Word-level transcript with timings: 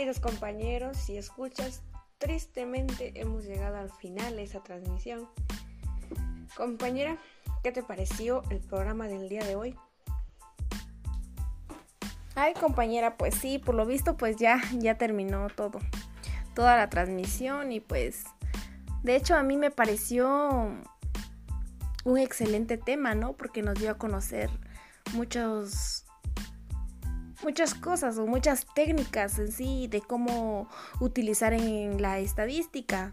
Queridos 0.00 0.20
compañeros, 0.20 0.96
si 0.96 1.18
escuchas, 1.18 1.82
tristemente 2.16 3.12
hemos 3.20 3.44
llegado 3.44 3.76
al 3.76 3.90
final 3.90 4.34
de 4.34 4.44
esa 4.44 4.62
transmisión. 4.62 5.28
Compañera, 6.56 7.18
¿qué 7.62 7.70
te 7.70 7.82
pareció 7.82 8.42
el 8.48 8.60
programa 8.60 9.08
del 9.08 9.28
día 9.28 9.44
de 9.44 9.56
hoy? 9.56 9.76
Ay, 12.34 12.54
compañera, 12.54 13.18
pues 13.18 13.34
sí, 13.34 13.58
por 13.58 13.74
lo 13.74 13.84
visto 13.84 14.16
pues 14.16 14.38
ya 14.38 14.62
ya 14.78 14.96
terminó 14.96 15.48
todo. 15.50 15.80
Toda 16.54 16.78
la 16.78 16.88
transmisión 16.88 17.70
y 17.70 17.80
pues 17.80 18.24
de 19.02 19.16
hecho 19.16 19.34
a 19.34 19.42
mí 19.42 19.58
me 19.58 19.70
pareció 19.70 20.70
un 22.04 22.18
excelente 22.18 22.78
tema, 22.78 23.14
¿no? 23.14 23.34
Porque 23.34 23.60
nos 23.60 23.78
dio 23.78 23.90
a 23.90 23.98
conocer 23.98 24.48
muchos 25.12 26.06
muchas 27.42 27.74
cosas 27.74 28.18
o 28.18 28.26
muchas 28.26 28.66
técnicas 28.74 29.38
en 29.38 29.52
sí 29.52 29.88
de 29.88 30.00
cómo 30.00 30.68
utilizar 31.00 31.52
en 31.52 32.00
la 32.00 32.18
estadística. 32.18 33.12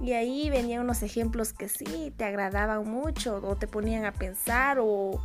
Y 0.00 0.12
ahí 0.12 0.50
venían 0.50 0.82
unos 0.82 1.02
ejemplos 1.02 1.52
que 1.52 1.68
sí 1.68 2.12
te 2.16 2.24
agradaban 2.24 2.88
mucho 2.88 3.40
o 3.42 3.56
te 3.56 3.66
ponían 3.66 4.04
a 4.04 4.12
pensar 4.12 4.78
o, 4.80 5.22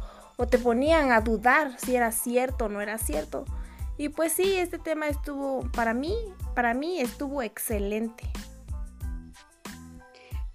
te 0.49 0.57
ponían 0.57 1.11
a 1.11 1.21
dudar 1.21 1.77
si 1.77 1.95
era 1.95 2.11
cierto 2.11 2.65
o 2.65 2.69
no 2.69 2.81
era 2.81 2.97
cierto. 2.97 3.45
Y 3.97 4.09
pues 4.09 4.33
sí, 4.33 4.55
este 4.55 4.79
tema 4.79 5.07
estuvo 5.07 5.69
para 5.71 5.93
mí, 5.93 6.15
para 6.55 6.73
mí 6.73 6.99
estuvo 6.99 7.43
excelente. 7.43 8.23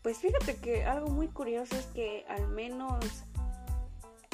Pues 0.02 0.18
fíjate 0.18 0.56
que 0.56 0.84
algo 0.84 1.09
muy 1.09 1.28
curioso 1.28 1.76
es 1.76 1.87
que 1.87 2.24
al 2.28 2.48
menos 2.48 3.04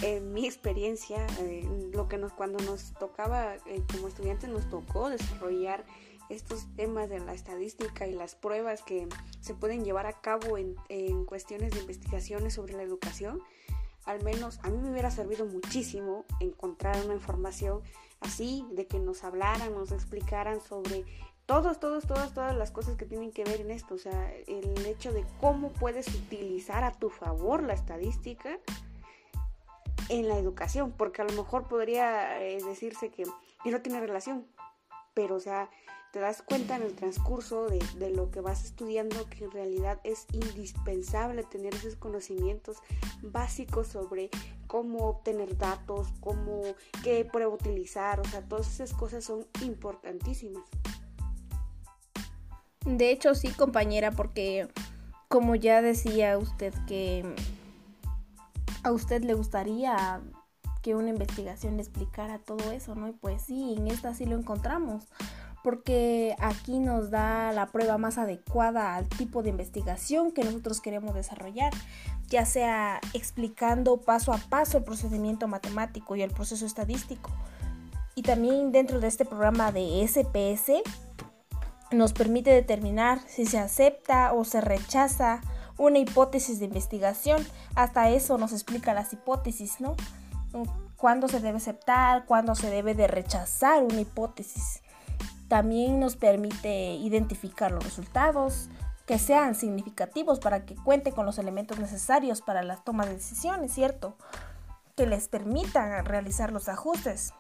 en 0.02 0.32
mi 0.32 0.46
experiencia, 0.46 1.26
eh, 1.40 1.68
lo 1.92 2.08
que 2.08 2.18
nos 2.18 2.32
cuando 2.32 2.58
nos 2.64 2.92
tocaba 2.94 3.54
eh, 3.66 3.82
como 3.90 4.08
estudiantes 4.08 4.50
nos 4.50 4.68
tocó 4.68 5.08
desarrollar 5.08 5.84
estos 6.28 6.66
temas 6.76 7.08
de 7.08 7.20
la 7.20 7.34
estadística 7.34 8.06
y 8.06 8.12
las 8.12 8.34
pruebas 8.34 8.82
que 8.82 9.08
se 9.40 9.54
pueden 9.54 9.84
llevar 9.84 10.06
a 10.06 10.20
cabo 10.20 10.58
en, 10.58 10.76
en 10.88 11.24
cuestiones 11.24 11.72
de 11.72 11.80
investigaciones 11.80 12.54
sobre 12.54 12.74
la 12.74 12.82
educación, 12.82 13.40
al 14.04 14.22
menos 14.24 14.58
a 14.62 14.70
mí 14.70 14.78
me 14.78 14.90
hubiera 14.90 15.10
servido 15.10 15.46
muchísimo 15.46 16.24
encontrar 16.40 17.04
una 17.04 17.14
información 17.14 17.82
así, 18.20 18.66
de 18.72 18.86
que 18.86 18.98
nos 18.98 19.24
hablaran, 19.24 19.74
nos 19.74 19.92
explicaran 19.92 20.60
sobre 20.60 21.04
todos, 21.46 21.80
todos, 21.80 22.06
todas, 22.06 22.32
todas 22.34 22.56
las 22.56 22.70
cosas 22.70 22.96
que 22.96 23.04
tienen 23.04 23.32
que 23.32 23.44
ver 23.44 23.60
en 23.60 23.70
esto. 23.70 23.94
O 23.94 23.98
sea, 23.98 24.32
el 24.46 24.86
hecho 24.86 25.12
de 25.12 25.24
cómo 25.40 25.72
puedes 25.72 26.08
utilizar 26.08 26.84
a 26.84 26.92
tu 26.92 27.10
favor 27.10 27.62
la 27.62 27.74
estadística 27.74 28.58
en 30.08 30.28
la 30.28 30.38
educación, 30.38 30.92
porque 30.92 31.22
a 31.22 31.24
lo 31.24 31.32
mejor 31.32 31.68
podría 31.68 32.42
eh, 32.42 32.58
decirse 32.62 33.10
que, 33.10 33.24
no 33.24 33.80
tiene 33.80 34.00
relación, 34.00 34.46
pero 35.14 35.36
o 35.36 35.40
sea, 35.40 35.70
te 36.12 36.20
das 36.20 36.42
cuenta 36.42 36.76
en 36.76 36.82
el 36.82 36.94
transcurso 36.94 37.68
de, 37.68 37.78
de, 37.96 38.10
lo 38.10 38.30
que 38.30 38.40
vas 38.40 38.64
estudiando 38.64 39.28
que 39.30 39.44
en 39.44 39.50
realidad 39.50 40.00
es 40.04 40.26
indispensable 40.32 41.42
tener 41.44 41.74
esos 41.74 41.96
conocimientos 41.96 42.78
básicos 43.22 43.86
sobre 43.86 44.28
cómo 44.66 45.08
obtener 45.08 45.56
datos, 45.56 46.08
cómo, 46.20 46.62
qué 47.02 47.24
prueba 47.24 47.54
utilizar, 47.54 48.20
o 48.20 48.24
sea, 48.24 48.42
todas 48.42 48.68
esas 48.68 48.92
cosas 48.92 49.24
son 49.24 49.46
importantísimas. 49.62 50.64
De 52.84 53.10
hecho, 53.10 53.34
sí, 53.34 53.48
compañera, 53.48 54.10
porque 54.10 54.68
como 55.28 55.54
ya 55.54 55.80
decía 55.80 56.36
usted 56.36 56.74
que 56.86 57.24
a 58.82 58.92
usted 58.92 59.22
le 59.22 59.34
gustaría 59.34 60.20
que 60.82 60.94
una 60.96 61.10
investigación 61.10 61.76
le 61.76 61.82
explicara 61.82 62.38
todo 62.38 62.72
eso, 62.72 62.94
¿no? 62.94 63.08
Y 63.08 63.12
pues 63.12 63.42
sí, 63.42 63.74
en 63.76 63.86
esta 63.86 64.14
sí 64.14 64.26
lo 64.26 64.36
encontramos, 64.36 65.04
porque 65.62 66.34
aquí 66.40 66.80
nos 66.80 67.10
da 67.10 67.52
la 67.52 67.66
prueba 67.66 67.98
más 67.98 68.18
adecuada 68.18 68.96
al 68.96 69.08
tipo 69.08 69.42
de 69.42 69.50
investigación 69.50 70.32
que 70.32 70.42
nosotros 70.42 70.80
queremos 70.80 71.14
desarrollar, 71.14 71.72
ya 72.28 72.44
sea 72.44 73.00
explicando 73.14 73.98
paso 73.98 74.32
a 74.32 74.38
paso 74.38 74.78
el 74.78 74.84
procedimiento 74.84 75.46
matemático 75.46 76.16
y 76.16 76.22
el 76.22 76.32
proceso 76.32 76.66
estadístico. 76.66 77.30
Y 78.14 78.22
también 78.22 78.72
dentro 78.72 78.98
de 79.00 79.06
este 79.06 79.24
programa 79.24 79.70
de 79.70 80.02
SPS 80.06 80.82
nos 81.92 82.12
permite 82.12 82.50
determinar 82.50 83.20
si 83.26 83.46
se 83.46 83.58
acepta 83.58 84.32
o 84.32 84.44
se 84.44 84.60
rechaza 84.60 85.40
una 85.78 85.98
hipótesis 85.98 86.58
de 86.58 86.66
investigación. 86.66 87.44
Hasta 87.74 88.10
eso 88.10 88.38
nos 88.38 88.52
explica 88.52 88.94
las 88.94 89.12
hipótesis, 89.12 89.80
¿no? 89.80 89.96
Cuándo 90.96 91.28
se 91.28 91.40
debe 91.40 91.58
aceptar, 91.58 92.26
cuándo 92.26 92.54
se 92.54 92.70
debe 92.70 92.94
de 92.94 93.06
rechazar 93.06 93.82
una 93.82 94.00
hipótesis. 94.00 94.82
También 95.48 96.00
nos 96.00 96.16
permite 96.16 96.94
identificar 96.94 97.72
los 97.72 97.84
resultados 97.84 98.68
que 99.06 99.18
sean 99.18 99.54
significativos 99.54 100.38
para 100.38 100.64
que 100.64 100.74
cuente 100.76 101.12
con 101.12 101.26
los 101.26 101.38
elementos 101.38 101.78
necesarios 101.78 102.40
para 102.40 102.62
la 102.62 102.76
toma 102.76 103.04
de 103.04 103.14
decisiones, 103.14 103.72
¿cierto? 103.72 104.16
Que 104.96 105.06
les 105.06 105.28
permitan 105.28 106.04
realizar 106.04 106.52
los 106.52 106.68
ajustes 106.68 107.34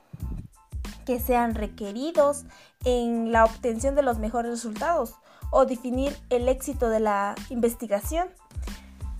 que 1.04 1.20
sean 1.20 1.54
requeridos 1.54 2.44
en 2.84 3.32
la 3.32 3.44
obtención 3.44 3.94
de 3.94 4.02
los 4.02 4.18
mejores 4.18 4.50
resultados 4.50 5.16
o 5.52 5.66
definir 5.66 6.18
el 6.30 6.48
éxito 6.48 6.88
de 6.88 6.98
la 6.98 7.36
investigación. 7.50 8.28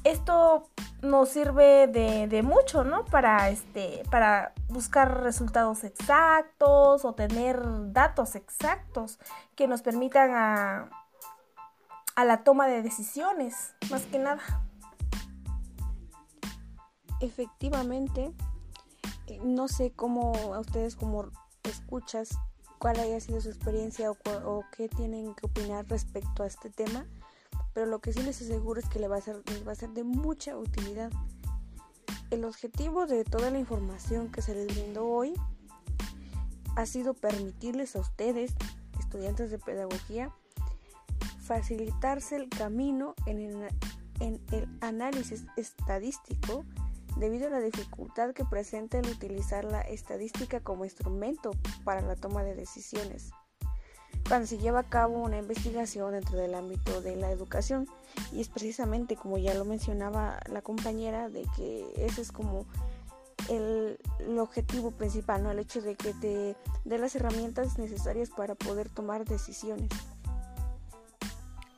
Esto 0.03 0.66
nos 1.03 1.28
sirve 1.28 1.87
de, 1.87 2.43
mucho, 2.43 2.82
¿no? 2.82 3.04
Para, 3.04 3.50
este, 3.50 4.03
para 4.10 4.53
buscar 4.69 5.22
resultados 5.22 5.84
exactos 5.84 7.04
o 7.04 7.12
tener 7.12 7.60
datos 7.92 8.34
exactos 8.34 9.21
que 9.54 9.69
nos 9.69 9.82
permitan 9.82 10.31
a, 10.34 10.91
a 12.16 12.25
la 12.25 12.42
toma 12.42 12.66
de 12.66 12.82
decisiones, 12.82 13.75
más 13.91 14.03
que 14.06 14.19
nada. 14.19 14.41
Efectivamente, 17.21 18.32
eh, 19.28 19.38
no 19.44 19.69
sé 19.69 19.92
cómo 19.92 20.54
a 20.54 20.60
ustedes 20.60 20.97
como 20.97 21.26
escuchas 21.62 22.31
cuál 22.82 22.98
haya 22.98 23.20
sido 23.20 23.41
su 23.41 23.48
experiencia 23.48 24.10
o, 24.10 24.65
qué 24.76 24.88
tienen 24.88 25.37
que 25.37 25.47
opinar 25.47 25.87
respecto 25.88 26.43
a 26.43 26.48
este 26.48 26.69
tema, 26.69 27.06
pero 27.75 27.87
lo 27.87 28.00
que 28.00 28.12
sí 28.12 28.20
les 28.25 28.43
aseguro 28.43 28.81
es 28.81 28.88
que 28.88 28.98
les 28.98 29.09
va, 29.09 29.19
a 29.19 29.20
ser, 29.20 29.37
va 29.65 29.70
a 29.70 29.76
ser 29.76 29.91
de 29.91 30.03
mucha 30.03 30.56
utilidad. 30.56 31.12
El 32.31 32.44
objetivo 32.44 33.06
de 33.06 33.22
toda 33.22 33.53
la 33.53 33.60
información 33.60 34.32
que 34.32 34.42
se 34.42 34.56
les 34.56 34.66
brindó 34.66 35.06
hoy 35.06 35.32
ha 36.75 36.84
sido 36.84 37.15
permitirles 37.15 37.94
a 37.94 38.00
ustedes, 38.00 38.53
estudiantes 38.98 39.53
de 39.53 39.60
pedagogía, 39.60 40.34
facilitarse 41.38 42.34
el 42.34 42.48
camino 42.48 43.15
en 43.26 43.38
el, 43.38 43.69
en 44.19 44.41
el 44.50 44.69
análisis 44.81 45.44
estadístico 45.56 46.65
debido 47.16 47.46
a 47.46 47.50
la 47.50 47.60
dificultad 47.60 48.32
que 48.32 48.44
presenta 48.44 48.98
el 48.98 49.08
utilizar 49.08 49.64
la 49.64 49.80
estadística 49.82 50.60
como 50.60 50.84
instrumento 50.84 51.52
para 51.84 52.00
la 52.00 52.16
toma 52.16 52.42
de 52.42 52.54
decisiones. 52.54 53.30
Cuando 54.28 54.46
se 54.46 54.58
lleva 54.58 54.80
a 54.80 54.88
cabo 54.88 55.18
una 55.18 55.38
investigación 55.38 56.12
dentro 56.12 56.38
del 56.38 56.54
ámbito 56.54 57.00
de 57.02 57.16
la 57.16 57.30
educación, 57.30 57.86
y 58.30 58.40
es 58.40 58.48
precisamente 58.48 59.16
como 59.16 59.38
ya 59.38 59.54
lo 59.54 59.64
mencionaba 59.64 60.38
la 60.50 60.62
compañera, 60.62 61.28
de 61.28 61.44
que 61.56 61.92
ese 61.96 62.22
es 62.22 62.32
como 62.32 62.66
el, 63.48 63.98
objetivo 64.38 64.92
principal, 64.92 65.42
¿no? 65.42 65.50
el 65.50 65.58
hecho 65.58 65.80
de 65.80 65.96
que 65.96 66.14
te 66.14 66.56
dé 66.84 66.98
las 66.98 67.14
herramientas 67.16 67.78
necesarias 67.78 68.30
para 68.30 68.54
poder 68.54 68.88
tomar 68.88 69.24
decisiones. 69.24 69.90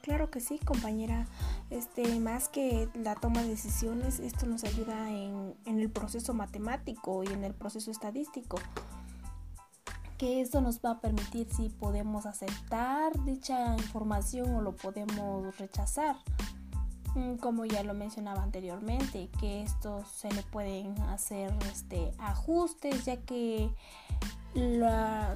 Claro 0.04 0.30
que 0.30 0.38
sí, 0.38 0.58
compañera. 0.58 1.26
Este, 1.70 2.20
más 2.20 2.50
que 2.50 2.90
la 2.92 3.14
toma 3.14 3.40
de 3.42 3.48
decisiones, 3.48 4.20
esto 4.20 4.44
nos 4.44 4.62
ayuda 4.62 5.10
en, 5.10 5.54
en 5.64 5.80
el 5.80 5.90
proceso 5.90 6.34
matemático 6.34 7.24
y 7.24 7.28
en 7.28 7.42
el 7.42 7.54
proceso 7.54 7.90
estadístico. 7.90 8.58
Que 10.18 10.42
esto 10.42 10.60
nos 10.60 10.80
va 10.84 10.90
a 10.90 11.00
permitir 11.00 11.48
si 11.50 11.70
podemos 11.70 12.26
aceptar 12.26 13.12
dicha 13.24 13.74
información 13.78 14.54
o 14.54 14.60
lo 14.60 14.76
podemos 14.76 15.56
rechazar. 15.56 16.16
Mm, 17.14 17.36
como 17.36 17.64
ya 17.64 17.82
lo 17.82 17.94
mencionaba 17.94 18.42
anteriormente, 18.42 19.30
que 19.40 19.62
esto 19.62 20.04
se 20.04 20.30
le 20.32 20.42
pueden 20.42 21.00
hacer 21.04 21.50
este, 21.72 22.12
ajustes, 22.18 23.06
ya 23.06 23.16
que 23.16 23.70
la, 24.54 25.34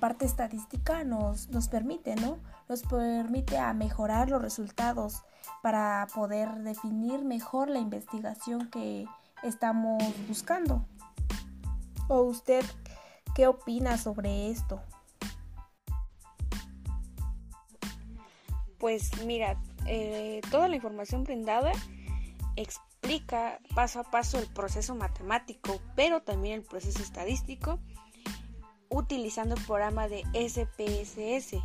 parte 0.00 0.24
estadística 0.24 1.04
nos, 1.04 1.48
nos 1.48 1.68
permite, 1.68 2.16
¿no? 2.16 2.38
Nos 2.68 2.82
permite 2.82 3.58
a 3.58 3.72
mejorar 3.72 4.28
los 4.28 4.42
resultados 4.42 5.22
para 5.62 6.06
poder 6.14 6.52
definir 6.56 7.24
mejor 7.24 7.70
la 7.70 7.78
investigación 7.78 8.68
que 8.70 9.06
estamos 9.42 10.02
buscando. 10.26 10.84
¿O 12.08 12.22
usted 12.22 12.64
qué 13.34 13.46
opina 13.46 13.98
sobre 13.98 14.50
esto? 14.50 14.80
Pues 18.78 19.24
mira, 19.24 19.60
eh, 19.86 20.40
toda 20.50 20.68
la 20.68 20.76
información 20.76 21.24
brindada 21.24 21.72
explica 22.56 23.58
paso 23.74 24.00
a 24.00 24.04
paso 24.04 24.38
el 24.38 24.46
proceso 24.46 24.94
matemático, 24.94 25.80
pero 25.94 26.22
también 26.22 26.60
el 26.60 26.62
proceso 26.62 27.02
estadístico 27.02 27.78
utilizando 28.90 29.54
el 29.54 29.64
programa 29.64 30.08
de 30.08 30.22
SPSS 30.34 31.62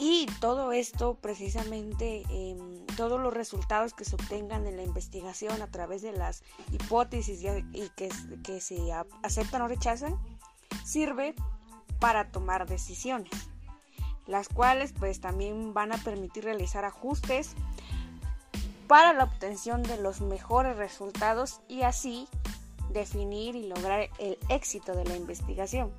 Y 0.00 0.26
todo 0.40 0.70
esto 0.70 1.16
precisamente, 1.16 2.22
em, 2.30 2.86
todos 2.96 3.20
los 3.20 3.34
resultados 3.34 3.94
que 3.94 4.04
se 4.04 4.14
obtengan 4.14 4.66
en 4.68 4.76
la 4.76 4.84
investigación 4.84 5.60
a 5.60 5.66
través 5.72 6.02
de 6.02 6.12
las 6.12 6.44
hipótesis 6.70 7.42
y 7.72 7.88
que, 7.96 8.08
que 8.44 8.60
se 8.60 8.78
aceptan 9.24 9.62
o 9.62 9.68
rechazan, 9.68 10.16
sirve 10.84 11.34
para 11.98 12.30
tomar 12.30 12.68
decisiones, 12.68 13.32
las 14.26 14.48
cuales 14.48 14.92
pues 14.92 15.20
también 15.20 15.74
van 15.74 15.92
a 15.92 15.98
permitir 15.98 16.44
realizar 16.44 16.84
ajustes 16.84 17.56
para 18.86 19.12
la 19.12 19.24
obtención 19.24 19.82
de 19.82 19.98
los 19.98 20.20
mejores 20.20 20.76
resultados 20.76 21.60
y 21.68 21.82
así 21.82 22.28
definir 22.92 23.54
y 23.54 23.66
lograr 23.66 24.08
el 24.18 24.38
éxito 24.48 24.94
de 24.94 25.04
la 25.04 25.16
investigación. 25.16 25.92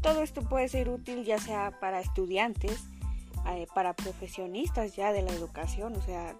Todo 0.00 0.22
esto 0.22 0.42
puede 0.42 0.68
ser 0.68 0.88
útil 0.88 1.24
ya 1.24 1.38
sea 1.38 1.78
para 1.80 2.00
estudiantes, 2.00 2.84
eh, 3.46 3.66
para 3.74 3.94
profesionistas 3.94 4.94
ya 4.94 5.12
de 5.12 5.22
la 5.22 5.32
educación, 5.32 5.96
o 5.96 6.02
sea, 6.02 6.36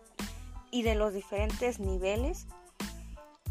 y 0.71 0.83
de 0.83 0.95
los 0.95 1.13
diferentes 1.13 1.81
niveles, 1.81 2.47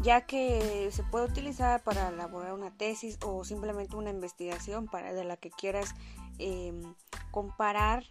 ya 0.00 0.22
que 0.22 0.88
se 0.92 1.02
puede 1.02 1.26
utilizar 1.26 1.82
para 1.82 2.08
elaborar 2.08 2.54
una 2.54 2.70
tesis 2.70 3.18
o 3.24 3.44
simplemente 3.44 3.96
una 3.96 4.10
investigación 4.10 4.86
para 4.86 5.12
de 5.12 5.24
la 5.24 5.36
que 5.36 5.50
quieras 5.50 5.94
em, 6.38 6.94
comparar 7.32 8.04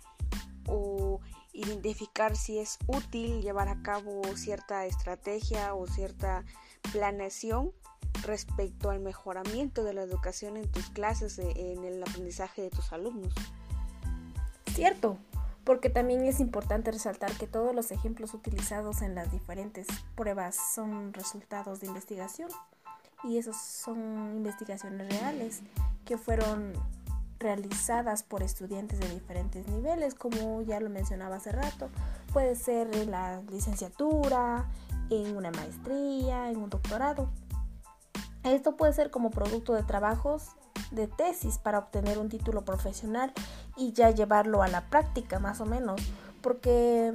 o 0.68 1.22
identificar 1.58 2.36
si 2.36 2.60
es 2.60 2.78
útil 2.86 3.42
llevar 3.42 3.68
a 3.68 3.82
cabo 3.82 4.22
cierta 4.36 4.86
estrategia 4.86 5.74
o 5.74 5.88
cierta 5.88 6.46
planeación 6.92 7.72
respecto 8.24 8.92
al 8.92 9.00
mejoramiento 9.00 9.84
de 9.84 9.94
la 9.94 10.04
educación 10.04 10.58
en 10.58 10.70
tus 10.72 10.90
clases, 10.90 11.40
e, 11.40 11.74
en 11.74 11.84
el 11.84 12.02
aprendizaje 12.02 12.62
de 12.62 12.70
tus 12.70 12.94
alumnos. 12.94 13.34
Cierto, 14.74 15.18
porque 15.64 15.90
también 15.90 16.24
es 16.26 16.40
importante 16.40 16.92
resaltar 16.92 17.32
que 17.34 17.48
todos 17.48 17.74
los 17.74 17.92
ejemplos 17.92 18.34
utilizados 18.34 19.02
en 19.02 19.16
las 19.16 19.32
diferentes 19.32 19.88
pruebas 20.16 20.56
son 20.76 21.14
resultados 21.14 21.80
de 21.80 21.88
investigación 21.88 22.50
y 23.24 23.38
esos 23.38 23.58
son 23.58 24.36
investigaciones 24.38 25.10
reales 25.10 25.62
que 26.06 26.18
fueron 26.18 26.74
realizadas 27.40 28.24
por 28.24 28.44
estudiantes 28.44 29.00
de 29.00 29.10
diferentes 29.10 29.68
niveles, 29.68 30.16
como 30.16 30.62
ya 30.62 30.80
lo 30.80 30.90
mencionaba 30.90 31.38
hace 31.38 31.52
rato, 31.52 31.90
puede 32.34 32.56
ser 32.56 32.96
en 32.96 33.12
la 33.12 33.42
licenciatura, 33.52 34.66
en 35.10 35.36
una 35.36 35.52
maestría, 35.52 36.50
en 36.50 36.58
un 36.58 36.70
doctorado. 36.70 37.30
Esto 38.44 38.76
puede 38.76 38.94
ser 38.94 39.12
como 39.12 39.30
producto 39.30 39.74
de 39.74 39.84
trabajos 39.84 40.56
de 40.92 41.08
tesis 41.08 41.58
para 41.58 41.80
obtener 41.80 42.18
un 42.18 42.30
título 42.30 42.64
profesional 42.64 43.34
y 43.76 43.94
ya 43.94 44.12
llevarlo 44.12 44.62
a 44.64 44.68
la 44.68 44.90
práctica 44.90 45.40
más 45.40 45.60
o 45.60 45.66
menos, 45.66 46.02
porque 46.42 47.14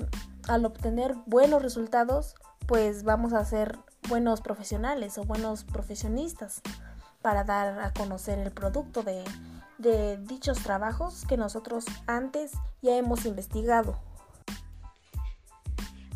al 0.48 0.64
obtener 0.64 1.16
buenos 1.26 1.62
resultados, 1.62 2.34
pues 2.66 3.04
vamos 3.04 3.32
a 3.32 3.44
ser 3.44 3.78
buenos 4.08 4.40
profesionales 4.40 5.16
o 5.18 5.24
buenos 5.24 5.64
profesionistas 5.64 6.60
para 7.22 7.44
dar 7.44 7.80
a 7.80 7.92
conocer 7.92 8.38
el 8.38 8.50
producto 8.50 9.02
de, 9.02 9.24
de 9.82 10.16
dichos 10.16 10.62
trabajos 10.62 11.24
que 11.28 11.36
nosotros 11.36 11.84
antes 12.06 12.52
ya 12.80 12.96
hemos 12.96 13.26
investigado. 13.26 13.98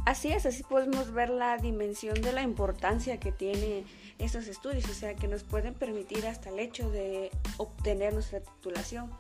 Así 0.07 0.31
es, 0.31 0.47
así 0.47 0.63
podemos 0.63 1.13
ver 1.13 1.31
la 1.31 1.57
dimensión 1.59 2.21
de 2.23 2.33
la 2.33 2.43
importancia 2.43 3.19
que 3.19 3.33
tiene 3.33 3.85
estos 4.19 4.47
estudios, 4.47 4.89
o 4.89 4.95
sea, 4.95 5.17
que 5.17 5.27
nos 5.27 5.43
pueden 5.43 5.75
permitir 5.75 6.27
hasta 6.27 6.51
el 6.51 6.61
hecho 6.61 6.91
de 6.91 7.33
obtener 7.57 8.15
nuestra 8.15 8.41
titulación. 8.41 9.11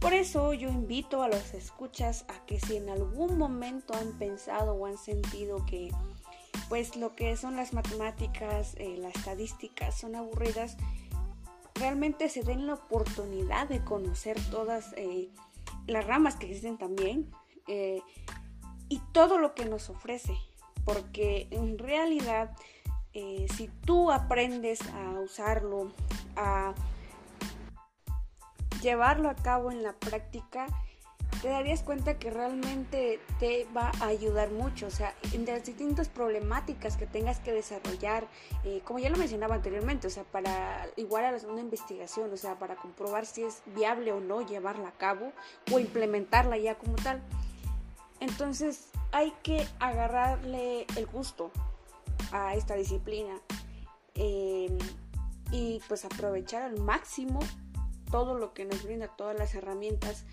Por 0.00 0.12
eso 0.12 0.52
yo 0.52 0.68
invito 0.68 1.22
a 1.22 1.28
los 1.28 1.54
escuchas 1.54 2.24
a 2.26 2.44
que 2.46 2.58
si 2.58 2.76
en 2.76 2.90
algún 2.90 3.38
momento 3.38 3.94
han 3.94 4.18
pensado 4.18 4.74
o 4.74 4.86
han 4.86 4.98
sentido 4.98 5.64
que 5.64 5.92
pues 6.68 6.96
lo 6.96 7.14
que 7.14 7.36
son 7.36 7.54
las 7.54 7.72
matemáticas, 7.72 8.74
eh, 8.78 8.96
las 8.98 9.14
estadísticas 9.14 9.96
son 9.96 10.16
aburridas, 10.16 10.76
realmente 11.82 12.28
se 12.28 12.44
den 12.44 12.68
la 12.68 12.74
oportunidad 12.74 13.66
de 13.66 13.82
conocer 13.82 14.36
todas 14.52 14.92
eh, 14.96 15.30
las 15.88 16.06
ramas 16.06 16.36
que 16.36 16.46
existen 16.46 16.78
también 16.78 17.28
eh, 17.66 18.00
y 18.88 19.00
todo 19.10 19.36
lo 19.36 19.56
que 19.56 19.64
nos 19.64 19.90
ofrece, 19.90 20.36
porque 20.84 21.48
en 21.50 21.78
realidad 21.78 22.56
eh, 23.14 23.48
si 23.56 23.66
tú 23.84 24.12
aprendes 24.12 24.78
a 24.94 25.18
usarlo, 25.18 25.90
a 26.36 26.72
llevarlo 28.80 29.28
a 29.28 29.34
cabo 29.34 29.72
en 29.72 29.82
la 29.82 29.94
práctica, 29.94 30.68
te 31.40 31.48
darías 31.48 31.82
cuenta 31.82 32.18
que 32.18 32.30
realmente 32.30 33.20
te 33.40 33.66
va 33.76 33.90
a 34.00 34.06
ayudar 34.06 34.50
mucho. 34.50 34.86
O 34.86 34.90
sea, 34.90 35.14
en 35.32 35.46
las 35.46 35.64
distintas 35.64 36.08
problemáticas 36.08 36.96
que 36.96 37.06
tengas 37.06 37.40
que 37.40 37.52
desarrollar, 37.52 38.26
eh, 38.64 38.80
como 38.84 38.98
ya 38.98 39.10
lo 39.10 39.16
mencionaba 39.16 39.54
anteriormente, 39.54 40.06
o 40.06 40.10
sea, 40.10 40.24
para 40.24 40.86
igual 40.96 41.24
a 41.24 41.46
una 41.46 41.60
investigación, 41.60 42.32
o 42.32 42.36
sea, 42.36 42.58
para 42.58 42.76
comprobar 42.76 43.26
si 43.26 43.42
es 43.42 43.62
viable 43.74 44.12
o 44.12 44.20
no 44.20 44.46
llevarla 44.46 44.88
a 44.88 44.92
cabo 44.92 45.32
o 45.72 45.78
implementarla 45.78 46.58
ya 46.58 46.76
como 46.76 46.96
tal. 46.96 47.22
Entonces, 48.20 48.88
hay 49.10 49.32
que 49.42 49.66
agarrarle 49.80 50.86
el 50.96 51.06
gusto 51.06 51.50
a 52.30 52.54
esta 52.54 52.74
disciplina 52.74 53.34
em, 54.14 54.78
y 55.50 55.80
pues 55.88 56.04
aprovechar 56.04 56.62
al 56.62 56.80
máximo 56.80 57.40
todo 58.10 58.38
lo 58.38 58.52
que 58.54 58.64
nos 58.64 58.84
brinda, 58.84 59.08
todas 59.08 59.36
las 59.36 59.54
herramientas 59.54 60.24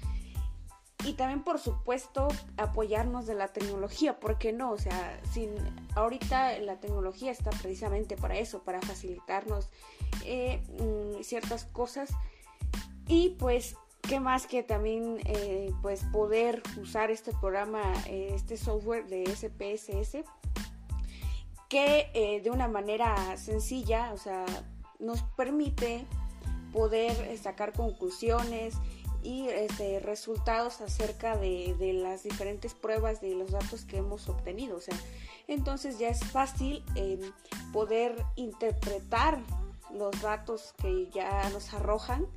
y 1.09 1.13
también 1.13 1.44
por 1.44 1.57
supuesto 1.57 2.27
apoyarnos 2.57 3.25
de 3.25 3.33
la 3.33 3.47
tecnología, 3.47 4.19
¿por 4.19 4.38
qué 4.38 4.53
no? 4.53 4.71
O 4.71 4.77
sea, 4.77 5.19
sin, 5.31 5.56
ahorita 5.95 6.59
la 6.59 6.79
tecnología 6.79 7.31
está 7.31 7.50
precisamente 7.50 8.15
para 8.15 8.38
eso, 8.38 8.61
para 8.61 8.79
facilitarnos 8.79 9.69
eh, 10.23 10.61
mm, 10.79 11.23
ciertas 11.23 11.65
cosas 11.65 12.11
y 13.07 13.31
pues 13.39 13.75
qué 14.03 14.19
más 14.19 14.45
que 14.45 14.61
también 14.61 15.19
eh, 15.25 15.73
pues 15.81 16.03
poder 16.11 16.61
usar 16.79 17.09
este 17.09 17.31
programa, 17.33 17.81
eh, 18.06 18.31
este 18.35 18.56
software 18.56 19.07
de 19.07 19.25
SPSS 19.25 20.23
que 21.69 22.41
de 22.44 22.50
una 22.50 22.67
manera 22.67 23.37
sencilla, 23.37 24.11
o 24.13 24.18
sea, 24.18 24.44
nos 24.99 25.21
permite 25.37 26.06
poder 26.71 27.37
sacar 27.37 27.73
conclusiones 27.73 28.75
y 29.23 29.47
este, 29.49 29.99
resultados 29.99 30.81
acerca 30.81 31.38
de, 31.38 31.76
las 31.94 32.23
diferentes 32.23 32.73
pruebas 32.73 33.21
de 33.21 33.35
los 33.35 33.52
datos 33.52 33.85
que 33.85 33.97
hemos 33.97 34.30
obtenido. 34.30 34.78
O 34.78 34.81
sea, 34.81 34.97
entonces 35.47 35.99
ya 35.99 36.09
es 36.09 36.23
fácil 36.23 36.83
em, 36.95 37.19
poder 37.73 38.16
interpretar 38.35 39.40
los 39.94 40.21
datos 40.21 40.73
que 40.81 41.09
ya 41.09 41.49
nos 41.49 41.73
arrojan 41.73 42.28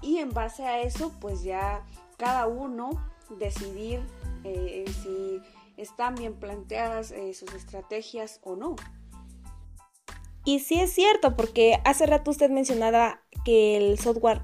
y 0.00 0.18
en 0.18 0.30
base 0.30 0.64
a 0.64 0.80
eso 0.80 1.12
pues 1.20 1.42
ya 1.42 1.84
cada 2.16 2.46
uno 2.46 2.90
decidir 3.38 4.00
eh, 4.44 4.86
si 5.02 5.42
están 5.76 6.14
bien 6.14 6.34
planteadas 6.34 7.10
eh, 7.10 7.34
sus 7.34 7.52
estrategias 7.54 8.40
o 8.42 8.56
no. 8.56 8.76
Y 10.44 10.60
sí 10.60 10.80
es 10.80 10.92
cierto, 10.92 11.36
porque 11.36 11.80
hace 11.84 12.06
rato 12.06 12.30
usted 12.30 12.50
mencionaba 12.50 13.20
que 13.44 13.76
el 13.76 13.98
software 13.98 14.40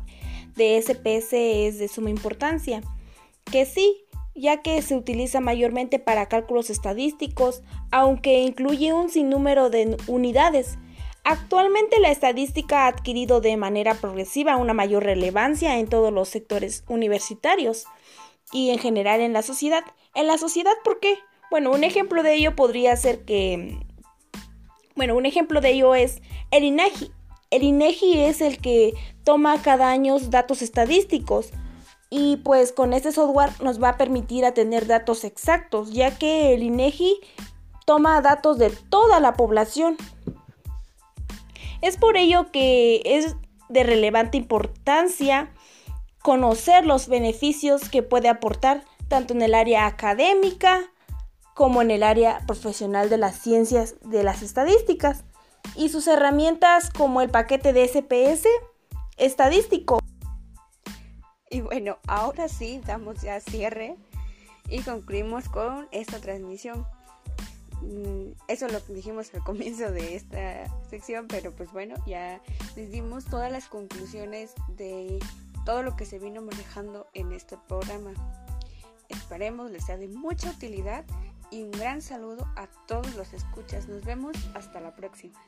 de 0.56 0.78
SPS 0.78 1.32
es 1.32 1.78
de 1.78 1.88
suma 1.88 2.10
importancia. 2.10 2.82
Que 3.50 3.64
sí, 3.64 4.04
ya 4.34 4.62
que 4.62 4.82
se 4.82 4.96
utiliza 4.96 5.40
mayormente 5.40 5.98
para 5.98 6.28
cálculos 6.28 6.70
estadísticos, 6.70 7.62
aunque 7.90 8.40
incluye 8.40 8.92
un 8.92 9.08
sinnúmero 9.08 9.70
de 9.70 9.96
unidades. 10.06 10.78
Actualmente 11.24 11.98
la 12.00 12.10
estadística 12.10 12.84
ha 12.84 12.88
adquirido 12.88 13.40
de 13.40 13.56
manera 13.56 13.94
progresiva 13.94 14.56
una 14.56 14.74
mayor 14.74 15.04
relevancia 15.04 15.78
en 15.78 15.88
todos 15.88 16.12
los 16.12 16.28
sectores 16.28 16.84
universitarios 16.88 17.84
y 18.52 18.70
en 18.70 18.78
general 18.78 19.20
en 19.20 19.32
la 19.32 19.42
sociedad. 19.42 19.84
¿En 20.14 20.26
la 20.26 20.38
sociedad 20.38 20.74
por 20.84 21.00
qué? 21.00 21.18
Bueno, 21.50 21.70
un 21.72 21.84
ejemplo 21.84 22.22
de 22.22 22.34
ello 22.34 22.56
podría 22.56 22.96
ser 22.96 23.24
que... 23.24 23.78
Bueno, 24.94 25.14
un 25.16 25.26
ejemplo 25.26 25.60
de 25.60 25.70
ello 25.70 25.94
es 25.94 26.22
el 26.50 26.64
INEGI. 26.64 27.10
El 27.50 27.62
INEGI 27.62 28.18
es 28.20 28.40
el 28.40 28.58
que 28.58 28.94
toma 29.24 29.62
cada 29.62 29.90
año 29.90 30.18
datos 30.18 30.62
estadísticos 30.62 31.50
y 32.10 32.38
pues 32.38 32.72
con 32.72 32.92
este 32.92 33.12
software 33.12 33.50
nos 33.62 33.82
va 33.82 33.90
a 33.90 33.96
permitir 33.96 34.44
a 34.44 34.54
tener 34.54 34.86
datos 34.86 35.24
exactos, 35.24 35.92
ya 35.92 36.18
que 36.18 36.54
el 36.54 36.62
INEGI 36.62 37.20
toma 37.84 38.20
datos 38.20 38.58
de 38.58 38.70
toda 38.70 39.20
la 39.20 39.34
población. 39.34 39.96
Es 41.82 41.96
por 41.96 42.16
ello 42.16 42.50
que 42.50 43.02
es 43.04 43.36
de 43.68 43.82
relevante 43.84 44.38
importancia 44.38 45.52
conocer 46.22 46.84
los 46.84 47.08
beneficios 47.08 47.88
que 47.88 48.02
puede 48.02 48.28
aportar 48.28 48.84
tanto 49.08 49.34
en 49.34 49.42
el 49.42 49.54
área 49.54 49.86
académica 49.86 50.80
como 51.54 51.80
en 51.80 51.92
el 51.92 52.02
área 52.02 52.40
profesional 52.46 53.08
de 53.08 53.18
las 53.18 53.38
ciencias 53.38 53.94
de 54.02 54.24
las 54.24 54.42
estadísticas 54.42 55.24
y 55.76 55.88
sus 55.88 56.06
herramientas 56.06 56.90
como 56.90 57.20
el 57.20 57.30
paquete 57.30 57.72
de 57.72 57.86
SPS 57.88 58.46
estadístico. 59.16 59.98
Y 61.50 61.60
bueno, 61.60 61.98
ahora 62.06 62.48
sí, 62.48 62.80
damos 62.84 63.22
ya 63.22 63.40
cierre 63.40 63.96
y 64.68 64.80
concluimos 64.80 65.48
con 65.48 65.88
esta 65.92 66.18
transmisión. 66.20 66.86
Mm, 67.82 68.32
eso 68.48 68.68
lo 68.68 68.80
dijimos 68.88 69.32
al 69.34 69.44
comienzo 69.44 69.90
de 69.90 70.16
esta 70.16 70.66
sección, 70.88 71.28
pero 71.28 71.52
pues 71.52 71.70
bueno, 71.72 71.94
ya 72.06 72.40
les 72.74 72.90
dimos 72.90 73.26
todas 73.26 73.52
las 73.52 73.68
conclusiones 73.68 74.52
de 74.76 75.18
todo 75.64 75.82
lo 75.82 75.96
que 75.96 76.06
se 76.06 76.18
vino 76.18 76.42
manejando 76.42 77.06
en 77.12 77.32
este 77.32 77.56
programa. 77.68 78.12
Esperemos 79.08 79.70
les 79.70 79.84
sea 79.84 79.96
de 79.96 80.08
mucha 80.08 80.50
utilidad 80.50 81.04
y 81.50 81.62
un 81.62 81.70
gran 81.70 82.02
saludo 82.02 82.48
a 82.56 82.66
todos 82.86 83.14
los 83.14 83.32
escuchas. 83.32 83.88
Nos 83.88 84.04
vemos 84.04 84.36
hasta 84.54 84.80
la 84.80 84.94
próxima. 84.94 85.40